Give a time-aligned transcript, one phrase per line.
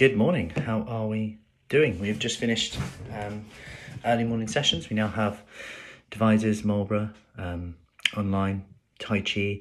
[0.00, 0.48] Good morning.
[0.48, 1.36] How are we
[1.68, 2.00] doing?
[2.00, 2.78] We've just finished
[3.12, 3.44] um,
[4.02, 4.88] early morning sessions.
[4.88, 5.42] We now have
[6.10, 7.76] divisors, Marlborough, um,
[8.16, 8.64] online,
[8.98, 9.60] Tai Chi,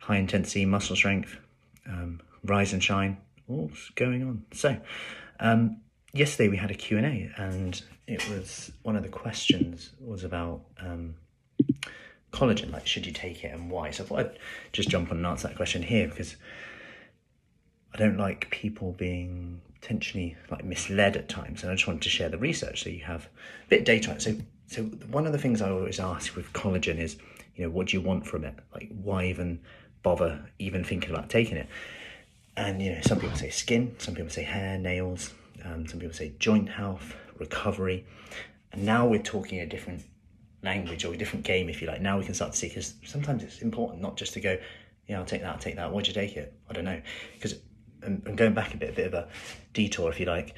[0.00, 1.36] high intensity muscle strength,
[1.86, 4.46] um, rise and shine, all's going on.
[4.54, 4.74] So,
[5.38, 5.82] um,
[6.14, 11.14] yesterday we had a Q&A and it was one of the questions was about um,
[12.32, 13.90] collagen, like should you take it and why?
[13.90, 14.38] So I thought I'd
[14.72, 16.36] just jump on and answer that question here because
[17.92, 22.08] I don't like people being potentially like misled at times, and I just wanted to
[22.08, 23.26] share the research so you have
[23.66, 24.18] a bit of data.
[24.18, 24.34] So,
[24.66, 27.16] so one of the things I always ask with collagen is,
[27.54, 28.54] you know, what do you want from it?
[28.72, 29.60] Like, why even
[30.02, 31.66] bother even thinking about taking it?
[32.56, 35.34] And you know, some people say skin, some people say hair, nails,
[35.66, 38.06] um, some people say joint health, recovery,
[38.72, 40.02] and now we're talking a different
[40.62, 42.00] language or a different game, if you like.
[42.00, 44.56] Now we can start to see because sometimes it's important not just to go,
[45.08, 45.92] yeah, I'll take that, I'll take that.
[45.92, 46.54] Why'd you take it?
[46.70, 47.02] I don't know
[47.34, 47.56] because
[48.04, 49.28] and, going back a bit, a bit of a
[49.72, 50.54] detour, if you like,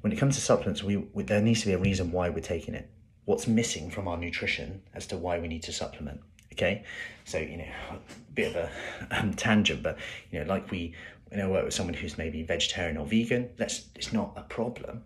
[0.00, 2.40] when it comes to supplements, we, we, there needs to be a reason why we're
[2.40, 2.90] taking it.
[3.24, 6.20] What's missing from our nutrition as to why we need to supplement?
[6.52, 6.84] Okay,
[7.24, 8.70] so you know, a bit of a
[9.18, 9.98] um, tangent, but
[10.30, 10.94] you know, like we,
[11.32, 13.50] you know, work with someone who's maybe vegetarian or vegan.
[13.56, 15.02] That's it's not a problem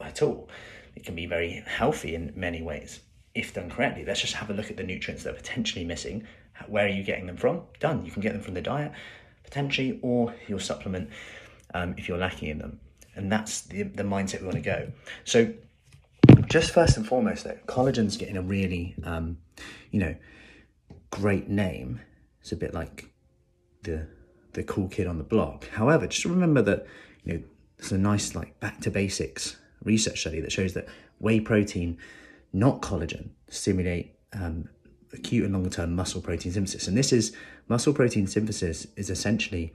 [0.00, 0.48] at all.
[0.96, 3.00] It can be very healthy in many ways
[3.34, 4.04] if done correctly.
[4.04, 6.26] Let's just have a look at the nutrients that are potentially missing.
[6.66, 7.62] Where are you getting them from?
[7.78, 8.04] Done.
[8.04, 8.92] You can get them from the diet
[9.48, 11.08] potentially, or your supplement
[11.72, 12.78] um, if you're lacking in them.
[13.16, 14.92] And that's the, the mindset we want to go.
[15.24, 15.52] So,
[16.46, 19.38] just first and foremost, though, collagen's getting a really, um,
[19.90, 20.14] you know,
[21.10, 22.00] great name.
[22.40, 23.10] It's a bit like
[23.82, 24.06] the
[24.52, 25.68] the cool kid on the block.
[25.68, 26.86] However, just remember that
[27.24, 27.42] you know
[27.78, 30.88] there's a nice like back to basics research study that shows that
[31.18, 31.98] whey protein,
[32.52, 34.68] not collagen, stimulate um,
[35.12, 36.88] acute and long term muscle protein synthesis.
[36.88, 37.34] And this is
[37.68, 39.72] muscle protein synthesis is essentially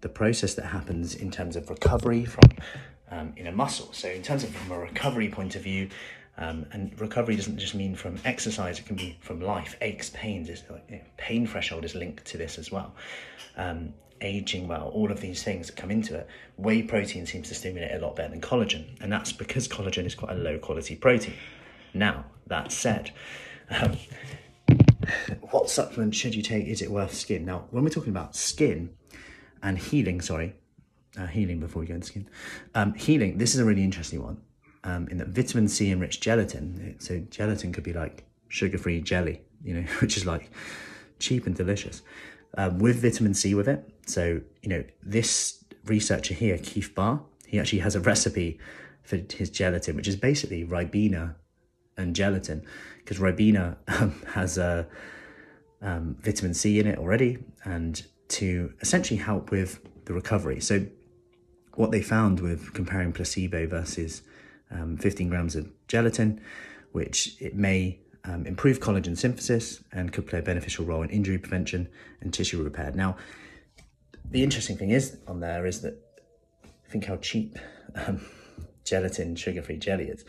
[0.00, 2.44] the process that happens in terms of recovery from
[3.10, 3.92] um, in a muscle.
[3.92, 5.88] So in terms of from a recovery point of view,
[6.36, 9.76] um, and recovery doesn't just mean from exercise; it can be from life.
[9.80, 10.56] Aches, pains, you
[10.90, 12.94] know, pain threshold is linked to this as well.
[13.56, 16.26] Um, aging well, all of these things that come into it.
[16.56, 20.14] Whey protein seems to stimulate a lot better than collagen, and that's because collagen is
[20.14, 21.34] quite a low quality protein.
[21.92, 23.12] Now that said,
[23.70, 23.96] um,
[25.50, 26.66] what supplement should you take?
[26.66, 27.44] Is it worth skin?
[27.44, 28.90] Now, when we're talking about skin
[29.62, 30.54] and healing, sorry,
[31.18, 32.28] uh, healing before we go into skin,
[32.74, 34.40] um, healing, this is a really interesting one
[34.84, 36.96] um, in that vitamin C enriched gelatin.
[36.98, 40.50] So, gelatin could be like sugar free jelly, you know, which is like
[41.18, 42.02] cheap and delicious
[42.56, 43.88] um, with vitamin C with it.
[44.06, 48.58] So, you know, this researcher here, Keith Barr, he actually has a recipe
[49.02, 51.34] for his gelatin, which is basically Ribena
[51.96, 52.64] and gelatin
[52.98, 54.86] because Ribena um, has a
[55.82, 60.60] um, vitamin C in it already, and to essentially help with the recovery.
[60.60, 60.86] So,
[61.74, 64.22] what they found with comparing placebo versus
[64.70, 66.40] um, 15 grams of gelatin,
[66.92, 71.36] which it may um, improve collagen synthesis and could play a beneficial role in injury
[71.36, 71.88] prevention
[72.20, 72.92] and tissue repair.
[72.92, 73.16] Now,
[74.30, 75.98] the interesting thing is on there is that
[76.88, 77.58] think how cheap
[77.94, 78.24] um,
[78.84, 80.24] gelatin sugar-free jelly is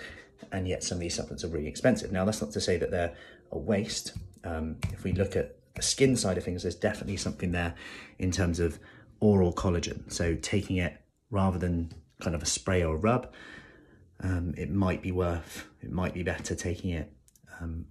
[0.52, 2.12] and yet some of these supplements are really expensive.
[2.12, 3.14] Now, that's not to say that they're
[3.52, 4.14] a waste.
[4.44, 7.76] Um, if we look at the skin side of things, there's definitely something there
[8.20, 8.80] in terms of
[9.20, 10.12] oral collagen.
[10.12, 10.98] So taking it
[11.30, 11.92] rather than
[12.22, 13.34] kind of a spray or a rub,
[14.22, 17.12] um, it might be worth, it might be better taking it
[17.60, 17.86] um,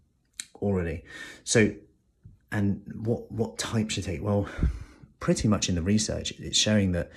[0.54, 1.04] orally.
[1.44, 1.74] So,
[2.50, 4.22] and what what types to take?
[4.22, 4.48] Well,
[5.20, 7.10] pretty much in the research, it's showing that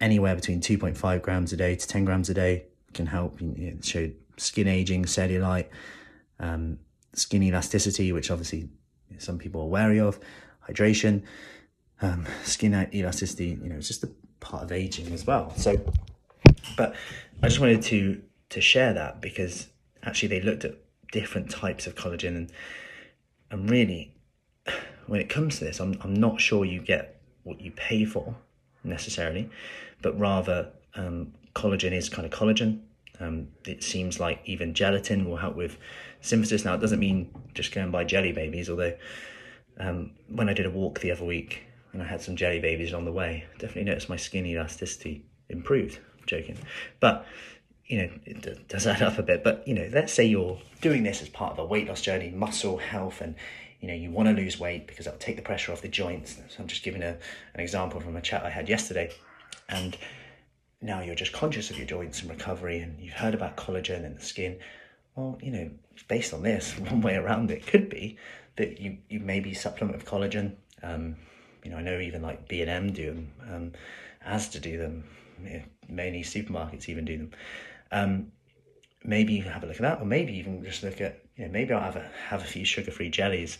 [0.00, 3.40] anywhere between 2.5 grams a day to 10 grams a day can help.
[3.40, 5.68] It showed skin aging, cellulite,
[6.40, 6.78] um,
[7.12, 8.68] skin elasticity, which obviously
[9.18, 10.18] some people are wary of,
[10.68, 11.22] hydration,
[12.02, 13.58] um, skin elasticity.
[13.62, 15.52] You know, it's just a part of aging as well.
[15.56, 15.76] So,
[16.76, 16.94] but
[17.42, 19.68] I just wanted to to share that because
[20.04, 20.74] actually they looked at
[21.12, 22.52] different types of collagen and
[23.50, 24.14] and really
[25.06, 28.36] when it comes to this I'm, I'm not sure you get what you pay for
[28.84, 29.50] necessarily
[30.00, 32.80] but rather um, collagen is kind of collagen.
[33.20, 35.78] Um, it seems like even gelatin will help with
[36.20, 36.64] synthesis.
[36.64, 38.94] Now, it doesn't mean just go and buy jelly babies, although
[39.78, 42.92] um, when I did a walk the other week and I had some jelly babies
[42.92, 45.98] on the way, definitely noticed my skin elasticity improved.
[46.18, 46.58] I'm joking.
[47.00, 47.26] But,
[47.86, 49.42] you know, it does add up a bit.
[49.42, 52.30] But, you know, let's say you're doing this as part of a weight loss journey,
[52.30, 53.34] muscle health, and,
[53.80, 56.34] you know, you want to lose weight because that'll take the pressure off the joints.
[56.34, 57.16] So I'm just giving a,
[57.54, 59.10] an example from a chat I had yesterday.
[59.68, 59.96] And
[60.80, 64.16] now you're just conscious of your joints and recovery and you've heard about collagen and
[64.16, 64.58] the skin
[65.14, 65.70] well you know
[66.08, 68.16] based on this one way around it could be
[68.56, 71.16] that you you maybe supplement with collagen um,
[71.64, 73.72] you know i know even like b&m do them um,
[74.24, 75.04] as to do them
[75.44, 77.30] yeah, many supermarkets even do them.
[77.92, 78.32] Um,
[79.04, 81.44] maybe you can have a look at that, or maybe even just look at, you
[81.44, 83.58] know, maybe I'll have a, have a few sugar free jellies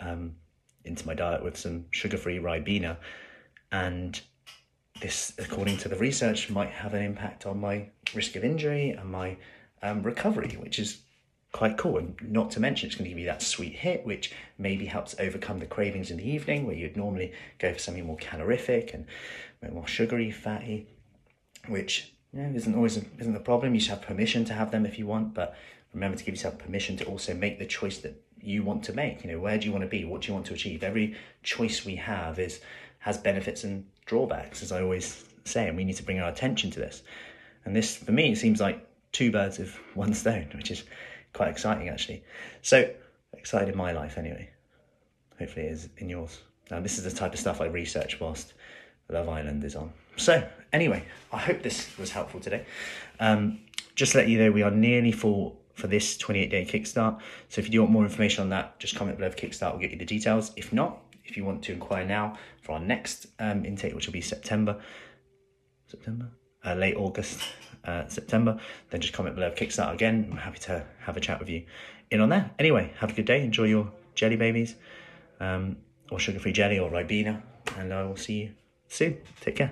[0.00, 0.34] um,
[0.84, 2.96] into my diet with some sugar free Ribena.
[3.72, 4.20] And
[5.00, 9.10] this, according to the research, might have an impact on my risk of injury and
[9.10, 9.36] my
[9.82, 10.98] um, recovery, which is
[11.52, 11.98] quite cool.
[11.98, 15.14] And not to mention, it's going to give you that sweet hit, which maybe helps
[15.18, 19.06] overcome the cravings in the evening where you'd normally go for something more calorific and
[19.72, 20.86] more sugary, fatty,
[21.68, 23.74] which you know, isn't always a, isn't the problem.
[23.74, 25.56] You should have permission to have them if you want, but
[25.94, 29.24] remember to give yourself permission to also make the choice that you want to make.
[29.24, 30.04] You know, where do you want to be?
[30.04, 30.82] What do you want to achieve?
[30.82, 32.60] Every choice we have is
[33.00, 36.70] has benefits and drawbacks, as I always say, and we need to bring our attention
[36.72, 37.02] to this.
[37.64, 40.84] And this, for me, seems like two birds with one stone, which is
[41.32, 42.22] quite exciting actually.
[42.62, 42.90] So
[43.32, 44.50] excited in my life anyway.
[45.38, 46.40] Hopefully it is in yours.
[46.70, 48.54] Now this is the type of stuff I research whilst
[49.08, 49.92] Love Island is on.
[50.16, 52.66] So anyway, I hope this was helpful today.
[53.20, 53.60] Um,
[53.94, 57.20] just to let you know, we are nearly full for this 28 day kickstart.
[57.48, 59.72] So if you do want more information on that, just comment below kickstart.
[59.72, 60.52] We'll get you the details.
[60.56, 64.12] If not, if you want to inquire now for our next um, intake, which will
[64.12, 64.80] be September,
[65.86, 66.28] September,
[66.64, 67.40] uh, late August,
[67.84, 68.58] uh, September,
[68.90, 70.28] then just comment below Kickstart again.
[70.30, 71.64] I'm happy to have a chat with you
[72.10, 72.50] in on there.
[72.58, 73.44] Anyway, have a good day.
[73.44, 74.74] Enjoy your jelly babies
[75.40, 75.76] um,
[76.10, 77.42] or sugar free jelly or Ribena,
[77.76, 78.50] and I will see you
[78.88, 79.18] soon.
[79.40, 79.66] Take care.